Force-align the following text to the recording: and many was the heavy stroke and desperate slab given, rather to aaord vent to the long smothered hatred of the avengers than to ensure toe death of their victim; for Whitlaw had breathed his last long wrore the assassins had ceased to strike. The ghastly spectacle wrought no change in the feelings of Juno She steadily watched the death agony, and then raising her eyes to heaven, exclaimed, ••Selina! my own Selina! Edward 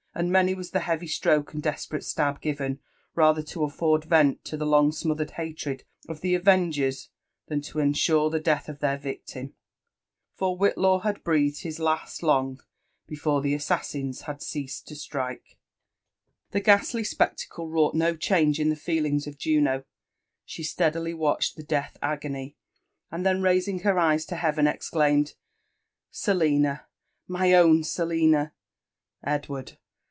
and 0.13 0.29
many 0.29 0.53
was 0.53 0.71
the 0.71 0.81
heavy 0.81 1.07
stroke 1.07 1.53
and 1.53 1.63
desperate 1.63 2.03
slab 2.03 2.41
given, 2.41 2.77
rather 3.15 3.41
to 3.41 3.59
aaord 3.61 4.03
vent 4.03 4.43
to 4.43 4.57
the 4.57 4.65
long 4.65 4.91
smothered 4.91 5.31
hatred 5.31 5.85
of 6.09 6.19
the 6.19 6.35
avengers 6.35 7.07
than 7.47 7.61
to 7.61 7.79
ensure 7.79 8.29
toe 8.29 8.37
death 8.37 8.67
of 8.67 8.79
their 8.79 8.97
victim; 8.97 9.53
for 10.35 10.57
Whitlaw 10.59 11.03
had 11.03 11.23
breathed 11.23 11.61
his 11.61 11.79
last 11.79 12.21
long 12.21 12.59
wrore 13.09 13.41
the 13.41 13.53
assassins 13.53 14.23
had 14.23 14.41
ceased 14.41 14.85
to 14.89 14.97
strike. 14.97 15.57
The 16.51 16.59
ghastly 16.59 17.05
spectacle 17.05 17.69
wrought 17.69 17.95
no 17.95 18.17
change 18.17 18.59
in 18.59 18.67
the 18.67 18.75
feelings 18.75 19.27
of 19.27 19.37
Juno 19.37 19.85
She 20.43 20.61
steadily 20.61 21.13
watched 21.13 21.55
the 21.55 21.63
death 21.63 21.95
agony, 22.01 22.57
and 23.09 23.25
then 23.25 23.41
raising 23.41 23.79
her 23.79 23.97
eyes 23.97 24.25
to 24.25 24.35
heaven, 24.35 24.67
exclaimed, 24.67 25.27
••Selina! 26.11 26.85
my 27.29 27.53
own 27.53 27.85
Selina! 27.85 28.51
Edward 29.23 29.77